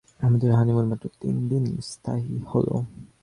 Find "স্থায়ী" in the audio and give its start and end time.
1.89-2.31